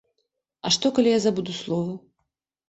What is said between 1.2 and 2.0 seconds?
забуду словы?